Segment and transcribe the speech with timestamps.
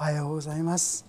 [0.00, 1.04] はようございます、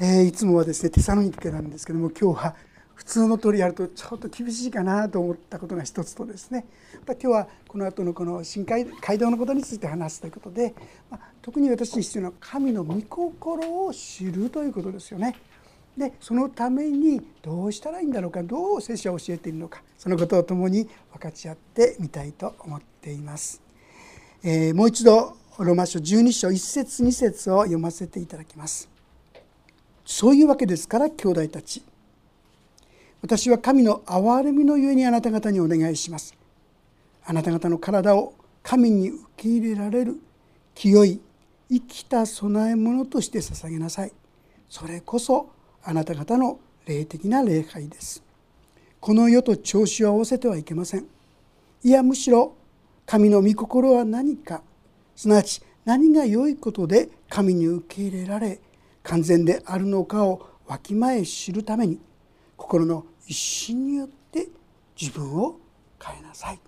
[0.00, 2.56] えー、いつもはですねテサロニケなんですけども今日は
[2.96, 6.66] 普通の通りやるとちょっと厳しいかなと思ったことが一つとですね
[7.06, 8.88] 今日はこの後のこの新街
[9.18, 10.74] 道のことについて話すということで、
[11.08, 15.36] まあ、特に私に必要な神の御心を知るということですよね。
[15.96, 23.62] でそのためにどうしたらいいんだろうかどう聖書は教えているのかそのことを共に分かち合ってみたいと思っています。
[24.42, 28.88] えー、もう一度ローマ書12章1節2節を読ませていただきます。
[30.04, 31.82] そういうわけですから兄弟たち
[33.22, 36.34] 私は神の憐れみのゆえにあなた方にお願いします。
[37.24, 40.20] あなた方の体を神に受け入れられる
[40.74, 41.20] 清い
[41.70, 44.12] 生きた供え物として捧げなさい。
[44.68, 45.50] それこそ
[45.84, 48.22] あなた方の霊的な礼拝です。
[49.00, 51.06] この世と調子を合わせてはいけません。
[51.84, 52.56] いやむしろ
[53.06, 54.62] 神の御心は何か
[55.16, 58.60] すなわち何が良いことで神に受け入れられ
[59.02, 62.00] 完全であるのかをわきまえ知るために
[62.56, 64.48] 心の一心によって
[65.00, 65.58] 自分を
[66.02, 66.60] 変えなさい。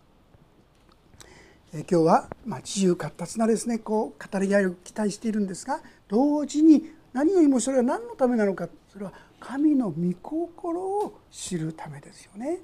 [1.73, 12.61] え今日は、ま自由闊達なですねこう語り合いを期待しているんですが同時に何よりもそれは何のためなのかそれは神の御心を知るためですよね。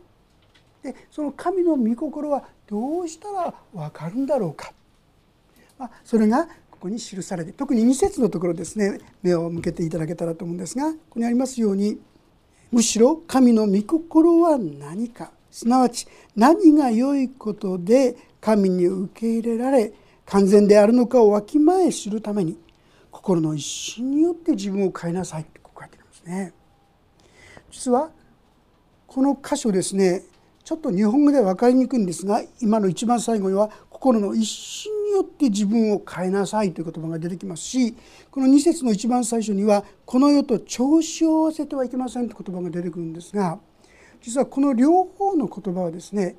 [0.82, 4.72] でその神の御心はどうしたら分かるんだろうか、
[6.04, 11.98] それがここに記されて特に2節のところですね目を向けていただけたらと思うんですがここにありますように
[12.70, 19.92] むしろ神の御心は何かすなわち何が良いことで神に受け入れられ
[20.26, 22.58] 完全であるのかをわきまえ知るために
[23.10, 26.52] 心の一心によって自分を変えなさいって書いてありますね。
[27.70, 28.10] 実は
[29.06, 30.22] この箇所ですね
[30.64, 33.70] ちょっと日本語では分かりにくいんですが今の一番最後には
[34.02, 37.94] 心の一心によって自分を変えなさいという言葉が出てきますし
[38.32, 43.60] この2節の一番最初にはこの世と調子を合わせてはいけませんという言葉が出てくるんですが
[44.20, 46.34] 実はこの両方の言葉はですね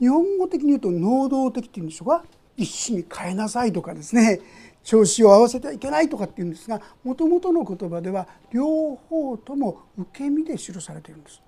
[0.00, 2.24] 日本語的に言うと能動的っていうんでしょうか？
[2.56, 4.40] 一心に変えなさいとかですね
[4.82, 11.40] 調子を合わせてはいけないとかっていうんですがもともとの言葉では両方とも受け身で記されているんです。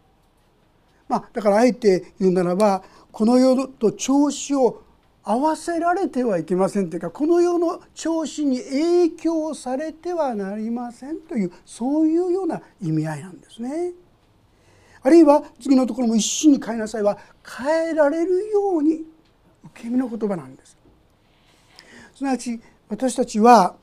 [1.09, 4.85] まあ、だからあえて言うならばこの世と調子を
[5.23, 13.93] 合わせられてはいけませんというかこの世の調子に影響されてはなりませんというそういうような意味合いなんですね。
[15.03, 19.05] あるいは次のところも一心に変えなさいは変えられるように
[19.65, 20.77] 受け身の言葉なんです。
[22.15, 23.77] すなわち私たちは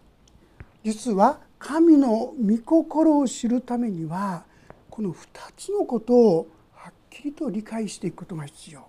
[0.84, 4.44] 実は神の御心を知るためには
[4.90, 5.18] この2
[5.56, 8.87] つのことをはっきりと理解していくことが必要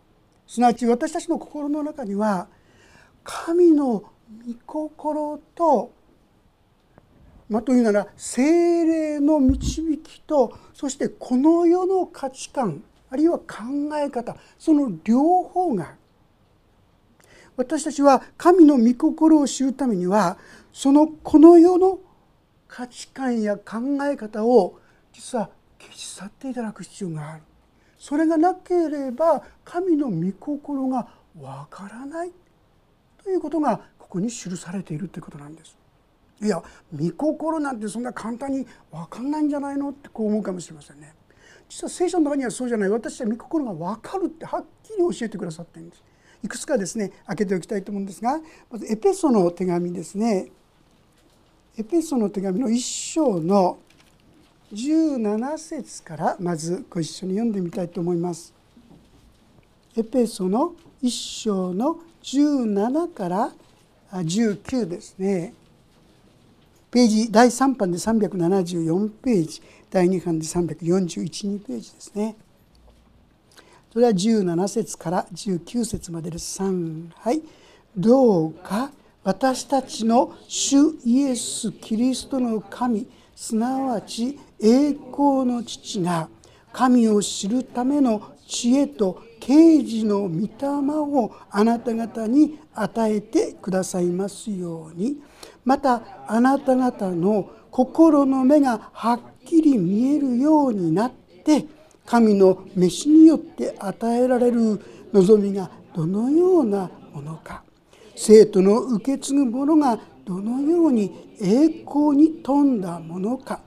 [0.49, 2.49] すなわち私たちの心の中には
[3.23, 4.11] 神の御
[4.67, 5.93] 心と
[7.49, 13.47] まあ、というなら精霊の導きとそしてこの世の価値観あるいは考
[13.97, 15.95] え方その両方が
[17.57, 20.37] 私たちは神の御心を知るためには
[20.73, 21.99] そのこの世の
[22.69, 24.79] 価値観や考え方を
[25.13, 25.49] 実は
[25.81, 27.43] 消し去っていただく必要がある。
[27.99, 31.09] それがなければ神の御心が
[31.41, 32.33] わからない
[33.23, 35.77] ということがここに記されているということなんです。
[36.41, 36.63] いや
[36.97, 41.13] 御心なんてそんな簡単に分かんないんじゃないのってこう思うかもしれませんね。
[41.69, 46.03] 実は聖書の中にはそうじゃない私は御心が分かるってはっきり教えてくださってるんです。
[46.43, 50.53] いくつかですね開けておきたいと思うんですがまずエペソの手紙ですね
[51.77, 53.79] エペソの手紙の1章の
[54.73, 58.53] 17節からまずご一緒に読んでみたいと思います。
[59.97, 61.11] エペソの1
[61.43, 63.53] 章の17から
[64.13, 65.55] 19ですね。
[66.91, 72.37] ページ第3版で374ページ第2版で3412ページですね。
[73.93, 76.63] それは17節から19節までです。
[76.63, 77.43] 3はい
[77.97, 78.91] どうか
[79.25, 86.29] 私たちの主イエス・キリストの神すなわち栄光の父が
[86.73, 95.17] 神を知るための知恵と啓示の御霊をあなた方に与えてくださいますように。
[95.65, 101.13] またあなた方の心の目がはっきり見えるようになっ
[101.45, 101.67] て
[102.07, 104.81] 神の召しによって与えられる
[105.13, 107.63] 望みがどのようなものか。
[108.17, 113.61] 生徒の受け継ぐものがどのように栄光に富んだものか。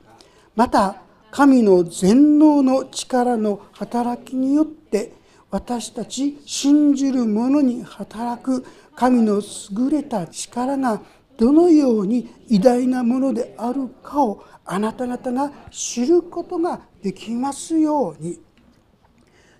[0.61, 5.11] また神の全能の力の働きによって
[5.49, 8.63] 私たち信じる者に働く
[8.95, 11.01] 神の優れた力が
[11.35, 18.39] どのように偉大なものであるかをあなた方が知ることができますように。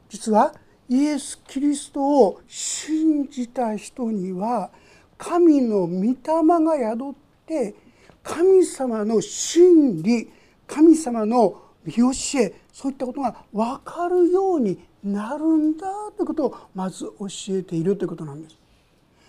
[0.08, 0.54] 実は
[0.88, 4.70] イエス・キリストを信じた人には
[5.18, 6.16] 神の御霊
[6.64, 7.14] が宿っ
[7.48, 7.74] て
[8.22, 10.32] 神様の真理
[10.72, 12.10] 神様の見教
[12.40, 18.58] えそういったことが分かるようになるんだということをまず教えているということなんです。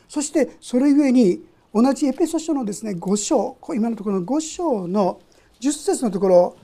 [0.08, 1.42] そしてそれゆえに
[1.74, 5.20] 同じエペソ書のですね5章今のところの5章の
[5.60, 6.56] 10節のところ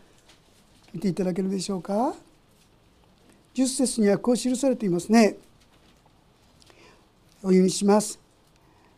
[0.93, 2.15] 見ていただけるでしょうか。
[3.55, 5.37] 10節にはこう記されていますね。
[7.43, 8.21] お読みします。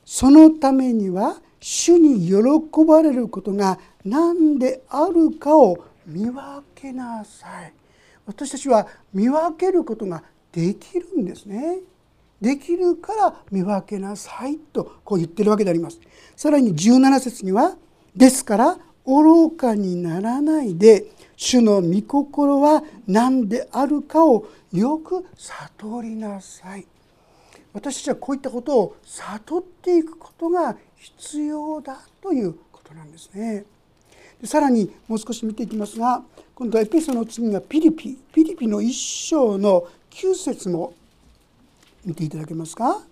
[0.05, 7.73] そのためには主に喜ばれることが何であるかを見分けなさい。
[8.26, 11.79] 私たちは見分けることができるんですね。
[12.41, 16.00] できるから見分けなさいとこう言ってるわけであります。
[16.37, 17.76] さらに17節には
[18.17, 21.06] ですから愚かにならないで
[21.37, 26.87] 主の御心は何であるかをよく悟りなさい。
[27.73, 33.64] 私たちはこういったことを悟っていくことが必要だということなんですね。
[34.44, 36.22] さらにもう少し見ていきますが
[36.54, 40.94] 今度はエペソの次がピリピピリピの一章の9節も
[42.04, 43.02] 見ていただけますか？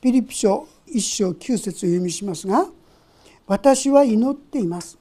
[0.00, 2.66] ピリピ書一章9節を読みしますが
[3.46, 4.98] 「私は祈っています」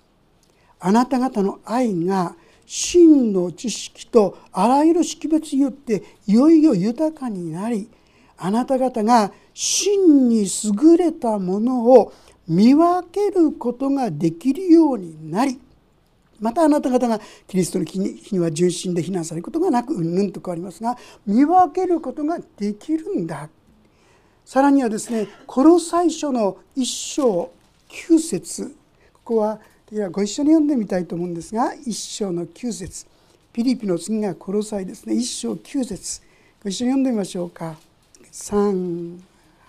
[0.79, 2.35] 「あなた方の愛が
[2.65, 7.89] 真の知識とあらゆる識別によっていよいよ豊かになり
[8.37, 12.13] あなた方が真に優れたものを
[12.47, 15.59] 見分けることができるようになり
[16.39, 23.49] またあなた方がキリストの日には純真で非難されることがなくうんぬんと変わりますが見分けることができるんだ。
[24.45, 27.51] さらにはですねこの最初の一章
[27.89, 28.75] 9節。
[29.13, 29.59] ここは
[30.11, 33.07] ご一緒に読んでみたいと思うんですが一章の9節。
[33.51, 35.15] ピリピの次がコロサイですね。
[35.15, 36.21] 一章9節。
[36.63, 37.75] ご一緒に読んでみましょうか。
[38.31, 39.19] 3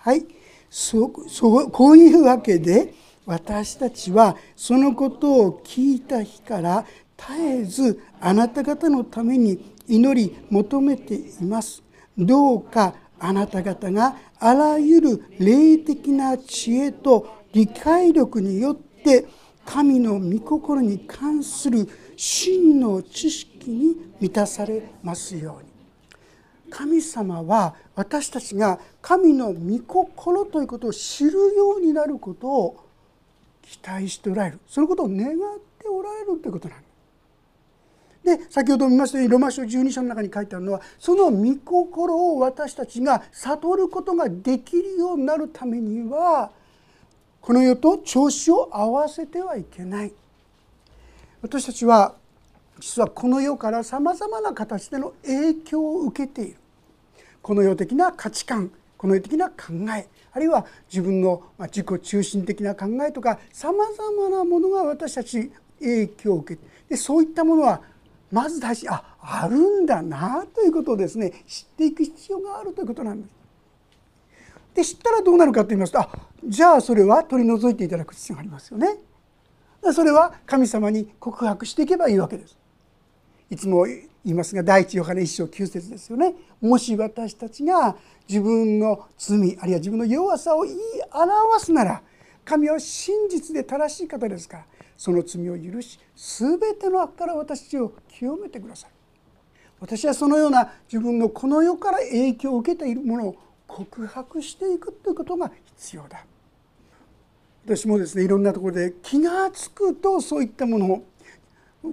[0.01, 0.23] はい。
[0.69, 2.93] そそうこういうわけで
[3.25, 6.85] 私たちはそのことを聞いた日から
[7.17, 11.83] 絶えずあなた方のために祈り求めています。
[12.17, 19.27] どうかあなた方があらゆる霊的な知恵と理解力によって
[19.65, 25.68] 神の御心に関する真の知識に満たされますように。
[26.69, 32.85] 神様は私たちが神の御心ということを知るようになることを
[33.61, 34.59] 期待しておられる。
[34.67, 35.29] そのことを願っ
[35.79, 36.89] ておられるということなんです。
[38.23, 46.51] で先ほど見ましたようにロマ書12章の中に書いてあるのはその御心を私たちが悟ることができるようになるためには
[47.41, 50.11] この世と調子を合わせてはいけない。
[51.41, 52.15] 私たちは
[52.79, 56.58] 実はこの世からさまざまな形での影響を受けている。
[57.41, 67.81] この世的な価値観この世的な考えあるいは自分の自己中心的な考えとかさまざまなものが私たち影響を受けてでそういったものは
[68.31, 73.39] まず大事ああるんだなということをですね知っていく必要があるということなんです。
[74.75, 76.09] で知ったらどうなるかと言いますとあ
[76.45, 78.97] じゃあそれは取り除いていただく必要がありますよね。
[79.93, 82.57] それは神様に告白していけばいいわけです。
[83.49, 86.35] いつも言いますが第一ヨハネ一章9節ですよね。
[86.61, 87.95] もし私たちが
[88.27, 90.77] 自分の罪あるいは自分の弱さを言い
[91.11, 92.01] 表すなら
[92.45, 94.65] 神は真実で正しい方ですから
[94.97, 98.91] その罪を許し全ての悪から私たちを清めてください。
[99.79, 106.25] 私はそのような自分のこの世から影響を受けているものを告白していくということが必要だ。
[107.65, 111.03] 私もですねいろんなところで気が付くとそういったものを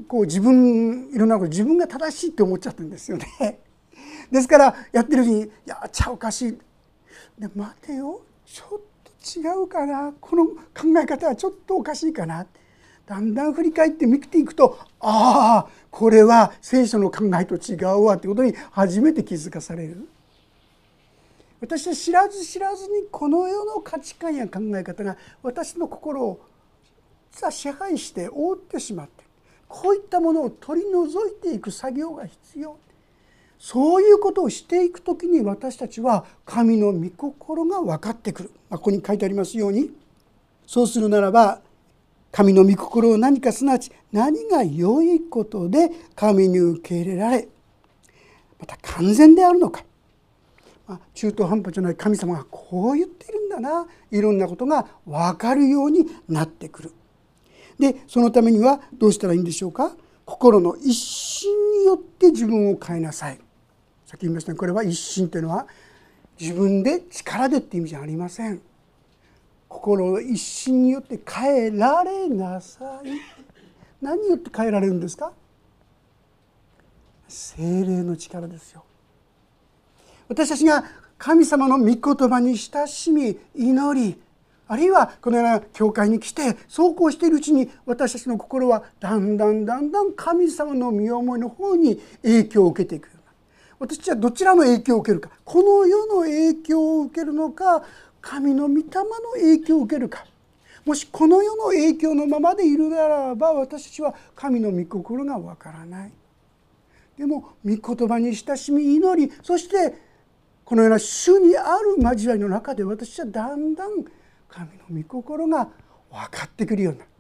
[0.09, 3.61] こう自分いろんなこと自分が正しいって思っちゃってるんですよね。
[4.31, 6.59] ですからやってるうちに「いやちゃおかしい」
[7.39, 8.21] で待てよ。
[8.45, 10.13] ちょっと違うかな。
[10.21, 10.57] この考
[11.03, 12.47] え方はちょっとおかしいかな。
[13.07, 20.09] だんだん振り返って見ていくとああこれは聖書の考えと違うわってことに初めて気づかされる。
[21.61, 26.41] 私は知らず知らずにこの世の価値観や考え方が私の心を
[27.51, 29.26] 支配して覆ってしまって
[29.69, 32.77] こういったものを取り除いていく作業が必要。
[33.59, 39.91] そういうことをしていく時に私たちは神の御心が分かってくる、まあ、ここに書いてありますように
[40.67, 41.61] そうするならば
[42.31, 47.49] 神の御心を何かすなわち何が良いことで神に受け入れられ
[48.59, 49.85] また完全であるのか。
[50.87, 53.87] まあ中途半端じゃない神様がこう言っているんだな。
[54.11, 56.93] いろんなことが分かるようになってくる。
[57.79, 59.93] でそのためにはどうしたらいいんでしょうか？
[60.25, 63.39] 心の一心によって自分を変えなさい。
[64.07, 65.67] さっき言いましたねこれは一心というのは
[66.39, 68.61] 自分で力でって意味じゃありません。
[69.69, 73.09] 心の一心によって変えられなさい。
[74.01, 75.33] 何によって変えられるんですか？
[77.29, 78.85] 精霊の力ですよ。
[80.29, 80.85] 私たちが
[81.19, 84.21] 神様の御言葉に親しみ祈り
[84.69, 93.11] あるいはこのような教会に来てそうこうしているうちに私たちの心はだんだんだんだん神様の身思いの方に影響を受けていく
[93.79, 97.85] 私たちはどちらの影響を受けるかこの世の影響を受けるのか
[98.27, 98.83] 神の御霊の
[99.35, 100.27] 影響を受けるか。
[100.85, 106.13] もしこの世の影響のままでいるならば私たちは神の御心がわからない。
[107.17, 109.95] でも御言葉に親しみ祈りそして
[110.65, 114.05] このような主にある交わりの中で私はだんだん
[114.49, 115.69] 神の御心が
[116.11, 117.11] 分かってくるようになる。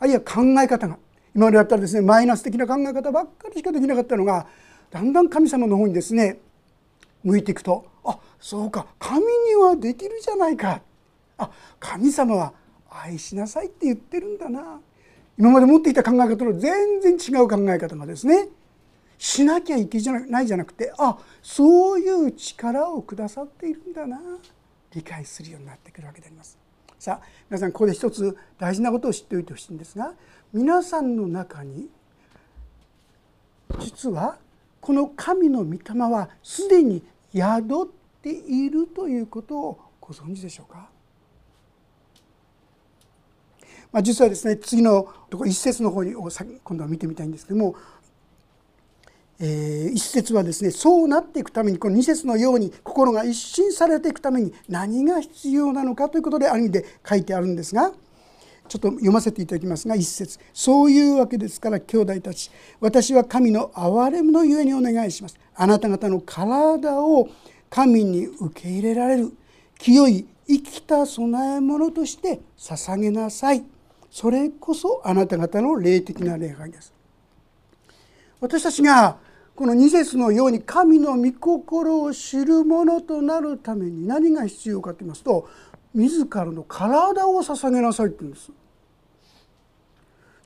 [0.00, 0.98] あるいは考え方が
[1.34, 4.46] 今までだったらですねマイナス的な考え方ばっかりしかできなかったのが
[4.90, 6.40] だんだん神様の方にですね
[7.22, 10.80] 向いていくとあそうか神にはできるじゃないか。
[11.36, 12.52] あ神様は
[12.90, 14.80] 愛しなさいって言ってるんだな。
[15.38, 18.48] 今まで持っていた考え方と全然違う考え方がですね
[19.18, 24.18] しなきゃいけないじゃなくてあそういう力をくださっているんだな。
[24.94, 26.58] 理解するようになってくるわけであります。
[26.98, 30.14] さあ皆さんここで一つ大事なことを知っておいてほしいんですが
[30.52, 31.88] 皆さんの中に
[33.78, 34.38] 実は
[34.80, 35.80] この神の御霊
[36.10, 37.02] はすでに
[37.32, 37.86] 宿っ
[38.22, 40.88] ているということをご存知でしょうか？
[43.92, 47.76] まあ、実はですね次のところ一節の方に今度は見てみたいんですけども
[49.40, 57.92] えー、一節はですねそうなっていくためにこの二節のように心が一新されていくために何が必要なのかということである意味で書いてあるんですが
[58.68, 60.38] ちょっと読ませていただきますが一節。
[60.52, 65.38] そういうわけですから兄弟たち私は神の憐れみのゆえにお願いします。
[65.54, 67.28] あなた方の体を
[67.70, 69.32] 神に受け入れられる
[69.78, 73.64] 清い生きた供え物として捧げなさい。
[74.10, 76.92] それこそあなた方の霊的な礼拝です。
[78.40, 79.18] 私たちが
[79.58, 85.48] この2節のように神の御心を知るものとなるために何が必要かと言いますと
[85.92, 88.52] 自らの体を捧げなさいって言うんです。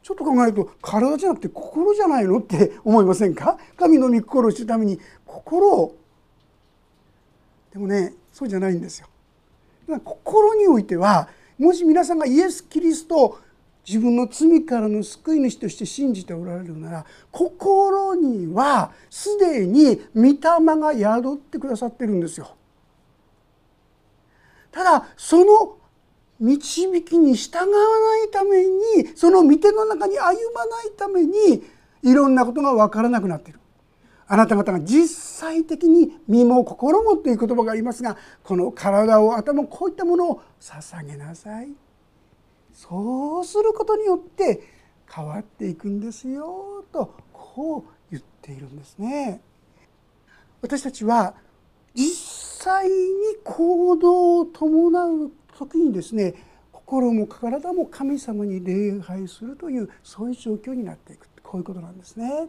[0.03, 3.59] ちょっと考えると体じゃなくて心じゃないのって思いませんか？
[3.77, 5.95] 神の御心を知るために心を
[7.71, 9.09] でもねそうじゃないんですよ。
[10.03, 11.29] 心においては
[11.59, 13.39] もし皆さんがイエス・キリスト
[13.87, 20.39] 自分の罪からの救い主として信じておられるなら心にはすでに御霊
[20.79, 22.57] が宿ってくださってるんですよ。
[24.71, 25.79] ただその
[26.39, 31.63] 導きに従わないためにその御手の中に歩まないために
[32.03, 33.61] いろんなことが分からなくなっている。
[34.27, 41.73] あなた方が実際的に身も心もという言葉がありますがこの体を頭こういったものを捧げなさい。
[42.73, 44.63] そうすることによって
[45.11, 49.41] 変わっていくんですよとこう言っているんですね。
[50.61, 51.35] 私たちは
[51.95, 52.93] 実際に
[53.45, 56.35] 行動を伴う時にですね
[56.73, 62.49] 心も体も神様に礼拝するというそういう状況になっていくこういうことなんですね。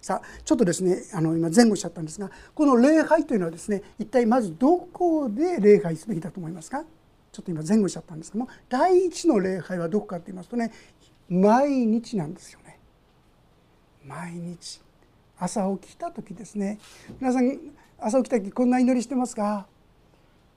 [0.00, 6.84] さあちょっとですねあの今前後しちゃったんですがこの礼拝というのはですね一体まずどこで礼拝すべきだと思いますか？
[7.32, 10.70] ちょっと今前後しちゃったんですけども第一の礼拝はどこかって言いますとね
[11.28, 12.78] 毎日なんですよね。
[14.06, 14.82] 毎日。
[15.38, 16.78] 朝起きた時ですね。
[17.20, 17.58] 皆さん
[17.98, 19.66] 朝起きた時こんな祈りしてますか？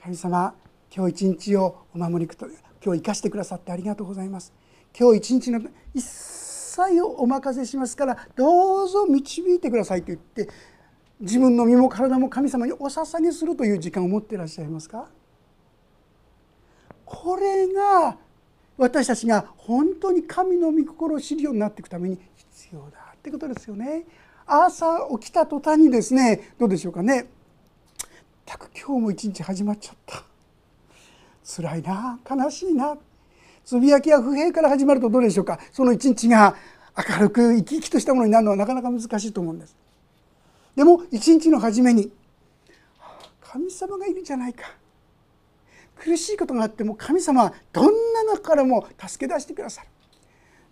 [0.04, 0.54] 神様
[0.94, 2.46] 今日一日をお守りくと
[2.84, 4.54] 今日生かしてくださってありがとうございます。
[4.98, 5.62] 今日一日の
[5.94, 10.50] 一切をお任せしますからどうぞ導いてくださいと言って
[11.22, 15.08] 自分の身も体も神様にお捧げするという時間を持っていらっしゃいますか？
[17.06, 18.18] これが
[18.78, 24.06] 私たちが本当に神の御心を知るようになっていくために必要だってことですよね。
[24.48, 27.28] 朝起きた途端にですねどうでしょうかね。
[28.46, 30.24] たく今日も一日始まっちゃった。
[31.44, 32.98] 辛いな悲しいな。
[33.64, 35.60] つぶやきや不平から始まるとどうでしょうか。
[35.72, 36.56] その一日が
[36.98, 39.76] 明るく生き生きとしたものになるのはなかなか難しいと思うんです。
[40.76, 42.12] でも一日の初めに
[43.42, 44.64] 神様がいるじゃないか。
[45.96, 49.88] 苦しいことがあっても神様はどんな中からも助け出してくださる。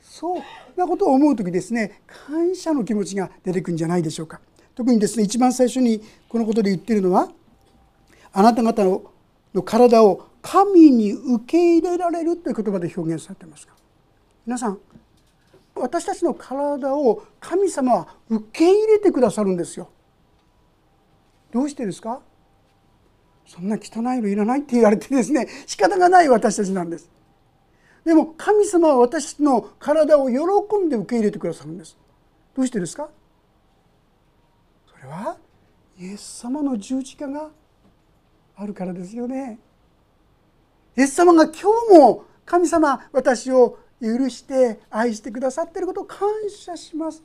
[0.02, 0.42] そう
[0.76, 4.42] なことを思う時ですね感謝の気持ちが出てくるんじゃないでしょうか。
[4.76, 7.30] 特にですね一番最初にこのことで言ってるのは
[8.32, 13.74] あなた方の体を神に受け入れられるという言葉で表現されていますが
[14.46, 14.80] 皆さん
[15.76, 19.90] 私たちの体を神様は受け入れてくださるんですよ。
[21.52, 22.20] どうしてですか？
[23.46, 27.10] そんな汚いのいらないって言われてですね仕方がない私たちなんです。
[28.06, 30.38] でも神様は私の体を喜
[30.86, 31.98] んで受け入れてくださるんです。
[32.56, 33.10] どうしてですか？
[34.88, 35.38] それは
[36.00, 37.50] イエス様の十字架が
[38.56, 39.60] あるからですよね。
[40.98, 41.54] イエス様が今
[41.90, 47.24] 日も神様私を許して愛してくださっていることを感謝します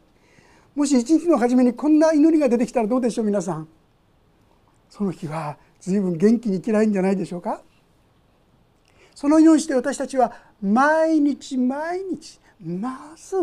[0.77, 3.69] もし一日の初めにこんな祈りが出てきたらどうでしょう皆さん
[4.89, 7.63] その日は随分元気に生きないんじゃないでしょうか？
[9.15, 10.33] そのようにして私たちは
[10.63, 13.37] 毎日毎日まず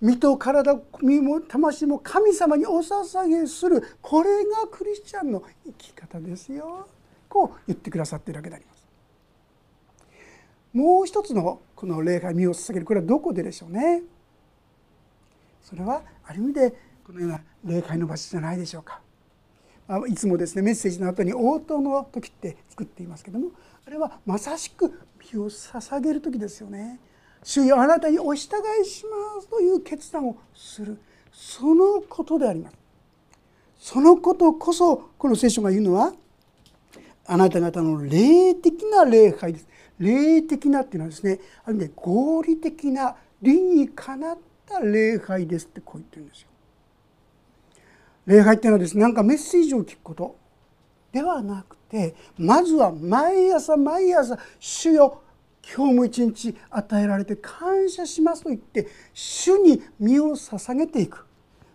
[0.00, 6.88] 身と体身も魂も神様にお捧げするこれがクリスチャンの生き方ですよ。
[7.28, 8.86] こう言ってくださっているわけであります。
[10.72, 14.02] もう一つのこの礼拝身を捧げるこれはどこででしょうね？
[15.62, 19.00] それはある意味でこのような礼拝の場所じゃないでしょうか。
[20.08, 23.48] いつもですねメッセージの後に応答の時って作っていますけども
[23.86, 25.00] あれはまさしく
[25.32, 27.00] 身を捧げる時ですよね。
[27.42, 30.98] 主よあなたにお従いしますという決断をする。
[31.32, 32.76] そのことであります。
[33.78, 36.12] そのことこそこの聖書が言うのは
[37.26, 39.68] あなた方の霊的な礼拝です。
[39.98, 46.49] 霊的なっていうのはですねある意味で合理的な理にかなった礼拝ですってこう言ってるんですよ。
[48.30, 50.36] 礼拝っていうのはですねなんかメッセージを聞くこと。
[51.10, 55.20] ではなくてまずは毎朝毎朝「主よ
[55.76, 61.26] 今日も一日与えられて感謝します」と言って主に身を捧げていく。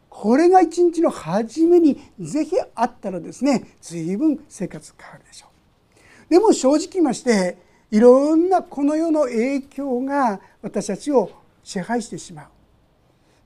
[0.08, 6.30] これが一日の初めにぜひあったらですね随分生活変わるでしょう。
[6.30, 7.58] でも正直言いまして
[7.92, 11.30] いろんなこの世の影響が私たちを
[11.62, 12.46] 支配してしまう。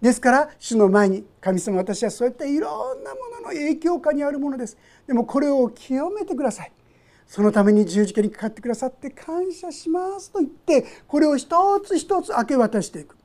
[0.01, 4.77] ですから主の前に神様私はそういったいろんなものの影響下にあるものです。
[5.07, 6.71] でもこれを清めてください。
[7.27, 13.17] そのために十字架にかかってくださって感謝しますと言ってこれを一つ一つ明け渡していく。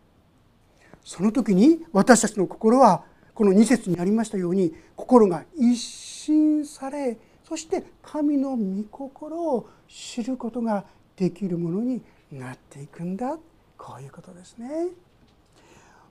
[1.04, 10.84] その時に私たちの心はこの2節にありましたように心が一新されそして神の御心を知ることが
[11.16, 13.38] できるものになっていくんだ。
[13.76, 14.88] こういうことですね。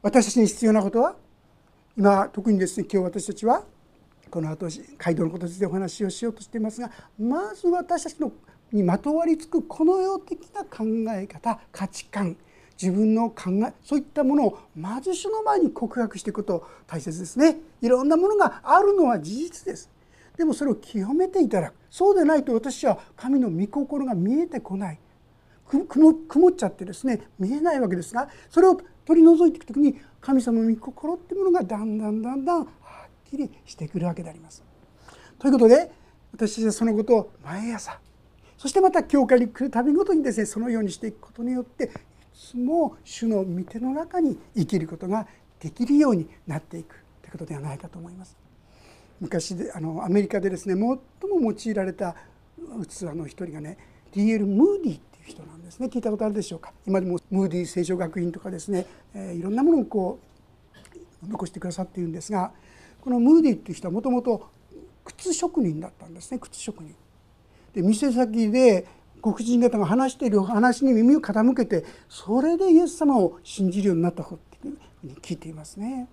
[0.03, 1.15] 私たちに必要なことは
[1.97, 3.63] 今特にですね今日私たちは
[4.29, 8.33] この後街道のことについてお話をしようとしていますがまず私たちの
[8.73, 10.83] にまとわりつくこの世的な考
[11.15, 12.35] え方価値観
[12.81, 17.59] 自分の考えそういったものをまず主の前に告白していくこと大切ですね。
[17.81, 19.89] いろんなものがあるのは事実です。
[20.35, 21.75] でもそれを清めていただく。
[21.89, 24.99] そうでないと私は神の御心が見えてこない。
[26.27, 32.67] 曇っちゃってですね見えないわけですがそれを取り除いていく時に神様の御心っていうものがだんだんだんだんはっ
[33.29, 34.63] きりしてくるわけであります。
[35.39, 35.91] ということで
[36.33, 37.99] 私たちはそのことを毎朝
[38.57, 41.89] そしてまた教会に来るたびごとにですねそのようにしていくことによってい
[42.33, 45.27] つも主の御手の中に生きることが
[45.59, 48.37] できるようになっていくということではないかと思います。
[49.19, 50.99] 昔であのアメリカでですね最も
[51.41, 52.15] 用いられた
[52.57, 53.77] 器の一人がね
[54.11, 54.45] D.L.
[54.45, 55.87] ムーディう人なんですね。
[55.87, 56.73] 聞いたことあるでしょうか？
[56.85, 60.19] 今でもムーディ聖書学院とかですね、え、いろんなものをこ
[61.25, 62.51] う残してくださっているんですが
[63.01, 64.49] このムーディーっていう人はもともと
[65.05, 66.39] 靴職人だったんですね。
[66.39, 66.95] 靴職人。
[67.73, 68.85] で店先で
[69.21, 76.07] 黒人方が話している話に耳を傾けてそれでイエス様を信じるようになった方っていうふうに聞いていますね。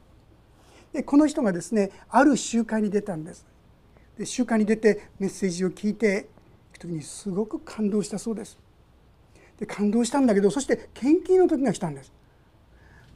[0.92, 3.46] でこの人がですねある集会に出たんです。
[4.16, 6.28] で集会に出てメッセージを聞いて
[6.70, 8.58] いく時にすごく感動したそうです。
[9.60, 12.10] で感動したんだけどそして献金の時が来たんです。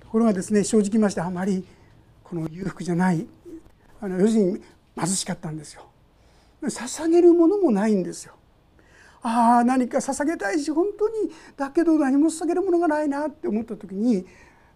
[0.00, 1.64] ところがですね正直言いましてあまり
[2.22, 3.26] この裕福じゃない
[4.00, 4.62] あの要するに
[4.96, 5.86] 貧しかったんですよ。
[6.62, 8.34] 捧げるものもないんですよ。
[9.22, 14.26] ああ何か捧げたいし本当にだけど何も捧げるものがないなって思った時に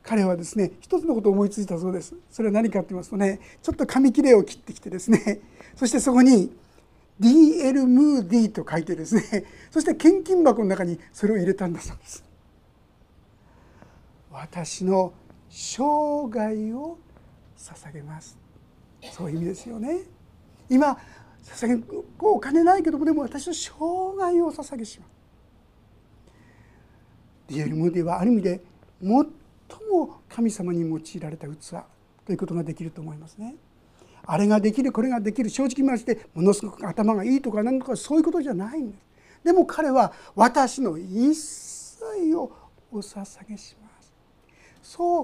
[0.02, 2.14] 彼はですね一つのことを思いついたそうです。
[2.30, 5.40] それは何かって言いますとねちょっと紙切れを切ってきてですね
[5.76, 6.50] そしてそこに
[7.20, 12.24] DL ムーディーと書いてですね そして献金箱の中にそれを入れたんだそうです。
[14.30, 15.12] 私の
[15.50, 15.82] 生
[16.30, 16.98] 涯を
[17.56, 18.38] 捧げます。
[19.12, 20.00] そういう意味ですよね。
[20.68, 20.98] 今
[21.42, 21.84] 捧げ
[22.20, 25.10] お金ないけどもでも私の生涯を捧げします。
[27.48, 28.62] DL ムーディーはある意味で
[29.00, 31.84] 最も神様に用いられた器
[32.26, 33.56] ということができると思いますね。
[34.30, 39.00] あれができるこれができる正直言いましてものすごく頭がいいとか何とかそういうことじゃないんです。
[39.42, 42.52] でも彼は私の一切を
[42.92, 44.12] お捧げします。
[44.82, 45.22] そ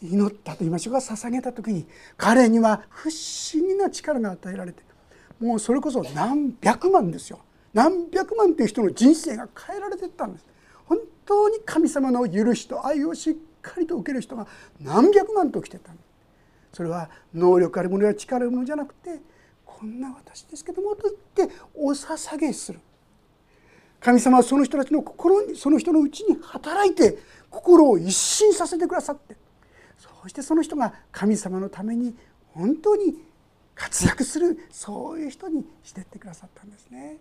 [0.00, 4.82] う祈ったと言いましょうか捧げた時に彼には不思議な力が与えられて
[5.38, 7.40] もうそれこそ何百万ですよ。
[7.74, 10.46] 何百万という人の人生が変えられてったんです。
[10.86, 14.46] 本当に神様の許しと愛をしっかりと受ける人が
[14.80, 16.03] 何百万と来てたんです。
[16.74, 19.20] それは能力あるものや力あるものじゃなくて
[19.64, 22.80] こんな私ですけどもと言ってお捧げする
[24.00, 29.36] 神様はその人たちの心にその人のうちに働いて心を一新させてくださって
[29.96, 32.14] そしてその人が神様のために
[32.52, 33.14] 本当に
[33.74, 37.18] 活躍するそういう人にしてってくださったんですね。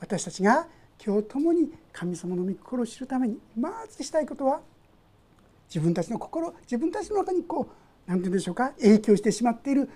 [0.00, 0.66] 私たちが
[1.04, 4.60] 今日共に神様の御心を知るためにまずしたいことは
[5.68, 7.79] 自分たちの心自分たちの中にこう
[8.10, 8.72] 何て言うんでしょうか？
[8.80, 9.88] 影響してしまっている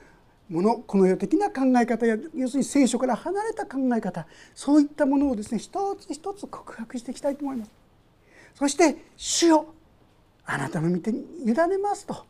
[0.49, 4.25] ものこの世的な考え方や要するに聖書から離れた考え方。
[4.55, 7.73] そういったものをですね一つ一つ告白していきたいと思います。
[8.55, 9.67] そして主よ
[10.47, 12.25] あなたの御手に委ねますと。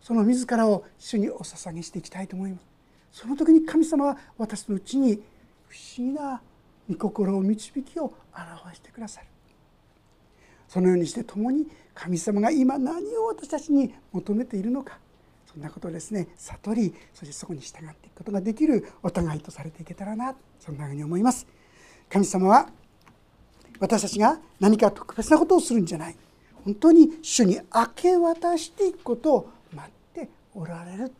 [0.00, 2.64] その自らを主にお捧げしていきたいと思います。
[3.10, 5.20] その時に神様は私のうちに
[5.66, 6.40] 不思議な
[6.88, 9.26] 御心を導きを表してくださる。
[10.68, 15.00] そのようにして共に神様が今何を私たちに求めているのか。
[15.56, 16.28] そんなことをですね。
[16.36, 21.46] 悟りそしてそこに従っていくことができるお互いとされていけたらなそんなふうに思います。
[22.10, 22.68] 神様は
[23.80, 26.16] 私たちが何か特別なことをするんじゃない。
[26.62, 31.10] 本当に主に明け渡していくことを待っておられる。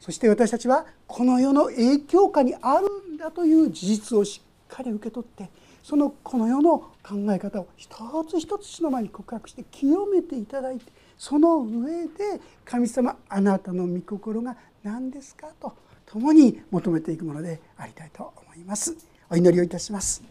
[0.00, 5.48] そして私たちはこの世の影響下にあるんだという事実をしっかり受け取って
[5.84, 15.74] そのこの世の考え方を一つ一つ主の前に告白して清めていただいてその上で神様あなたの御心が何ですかと
[16.04, 18.96] 共に求めていくものでありたいと思います。
[19.28, 20.22] お祈りをいたします。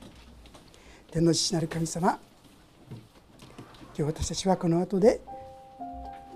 [1.12, 2.20] 天の父なる神様
[3.98, 5.22] 今日私たちはこの後で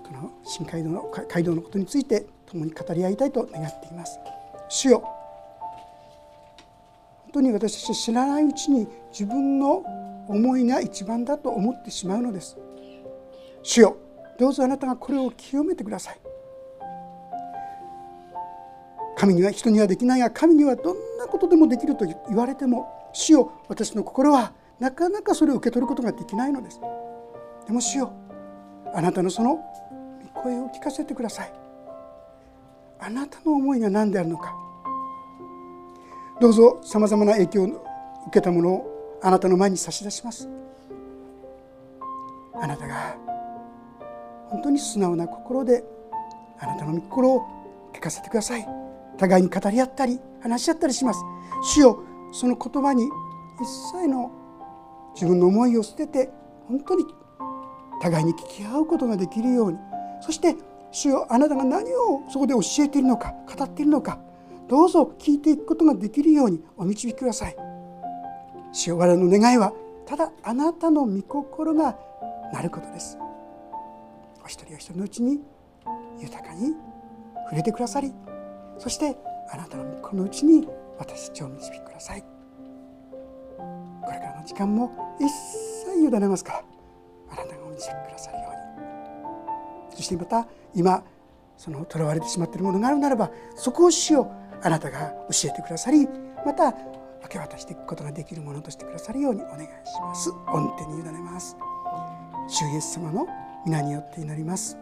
[0.02, 4.18] この新街道の街道のことについて共に語り合いたいと願っています。
[4.68, 5.00] 主よ
[7.24, 9.84] 本当に私たち知らないうちに自分の
[10.28, 12.56] 思いが一番だと思ってしまうのです。
[13.62, 13.96] 主よ
[14.40, 16.20] どうぞあなたがこれを清めてください。
[19.14, 26.80] 神には人にはできないが神にはどんなことでもできると言われても主よ私の心はなかなかそれを受け取ることができないのです。
[27.66, 28.14] でも主よ
[28.94, 29.60] あなたのその
[30.32, 31.52] 声を聞かせてください。
[32.98, 34.56] あなたの思いが何であるのか。
[36.40, 37.74] どうぞさまざまな影響を受
[38.32, 40.48] けたものをあなたの前に差し出します。
[42.54, 43.29] あなたが
[44.50, 45.84] 本当に素直な心で
[46.58, 47.46] あなたの御心を
[47.92, 48.66] 聞かせてください。
[49.16, 51.20] 互いに語り合ったり話し合ったりします。
[51.74, 53.04] 主よその言葉に
[53.60, 54.30] 一切の
[55.14, 56.30] 自分の思いを捨てて
[56.68, 57.04] 本当に
[58.00, 59.78] 互いに聞き合うことができるように。
[60.20, 60.56] そして
[60.92, 64.18] 主よあなたが何をそこで教えているのか語っているのか
[64.68, 67.56] どうぞ聞いていくことができるようにお導きください。
[68.72, 69.72] 主よ我々の願いは
[70.06, 71.96] ただあなたの御心が
[72.52, 73.18] なることです。
[74.44, 75.40] お一人お一人のうちに
[76.18, 76.74] 豊かに
[77.44, 78.12] 触れてくださり
[78.78, 79.16] そして
[79.52, 80.66] あなたの御心のうちに
[80.98, 82.22] 私たちを導きください。
[84.02, 86.64] これからの時間も一切委ねますから
[87.32, 89.96] あなたがお導きくださるように。
[89.96, 91.02] そしてまた今
[91.56, 96.06] その囚われてしまっているものがあるならばそこを主よあなたが教えてくださり
[96.44, 96.72] また
[97.22, 100.30] 明け渡していくことができるものとしてくださるようにお願いします。
[100.30, 101.56] 御手に委ねます。
[102.48, 103.26] 主イエス様の
[103.64, 104.76] 皆によって祈ります。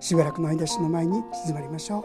[0.00, 2.04] しばらくの間主の前に静まりましょう。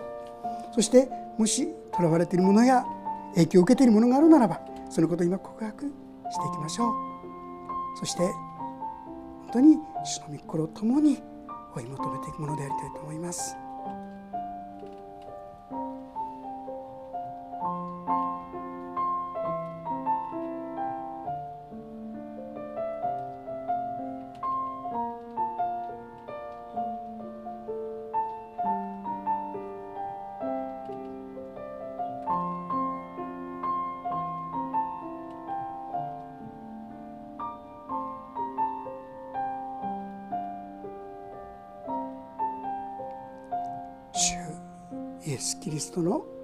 [0.74, 2.86] そしてもし囚われているものや
[3.34, 6.94] 影響を受けているものがあるならばそのことを今告白していきましょう。
[8.00, 11.22] そして本当に主の御心を共に
[11.76, 13.56] 追い求めていくものでありたいと思います。
[46.00, 46.39] イ